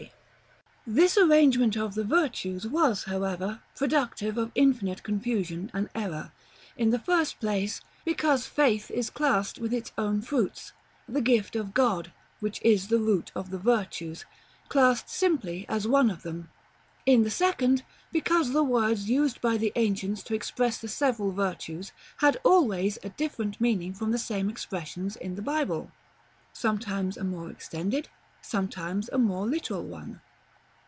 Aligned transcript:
§LI. 0.93 1.01
This 1.01 1.15
arrangement 1.15 1.77
of 1.77 1.93
the 1.93 2.03
virtues 2.03 2.65
was, 2.67 3.03
however, 3.03 3.61
productive 3.75 4.35
of 4.35 4.51
infinite 4.55 5.03
confusion 5.03 5.69
and 5.75 5.87
error: 5.93 6.31
in 6.75 6.89
the 6.89 6.97
first 6.99 7.39
place, 7.39 7.81
because 8.03 8.47
Faith 8.47 8.89
is 8.89 9.11
classed 9.11 9.59
with 9.59 9.71
its 9.73 9.91
own 9.99 10.21
fruits, 10.23 10.73
the 11.07 11.21
gift 11.21 11.55
of 11.55 11.75
God, 11.75 12.11
which 12.39 12.59
is 12.63 12.87
the 12.87 12.97
root 12.97 13.31
of 13.35 13.51
the 13.51 13.59
virtues, 13.59 14.25
classed 14.69 15.07
simply 15.07 15.67
as 15.69 15.87
one 15.87 16.09
of 16.09 16.23
them; 16.23 16.49
in 17.05 17.21
the 17.21 17.29
second, 17.29 17.83
because 18.11 18.51
the 18.51 18.63
words 18.63 19.07
used 19.07 19.39
by 19.39 19.57
the 19.57 19.71
ancients 19.75 20.23
to 20.23 20.33
express 20.33 20.79
the 20.79 20.87
several 20.89 21.31
virtues 21.31 21.91
had 22.17 22.39
always 22.43 22.97
a 23.03 23.09
different 23.09 23.61
meaning 23.61 23.93
from 23.93 24.09
the 24.09 24.17
same 24.17 24.49
expressions 24.49 25.15
in 25.15 25.35
the 25.35 25.43
Bible, 25.43 25.91
sometimes 26.51 27.17
a 27.17 27.23
more 27.23 27.51
extended, 27.51 28.09
sometimes 28.41 29.07
a 29.13 29.19
more 29.19 29.45
limited 29.45 29.79
one. 29.83 30.19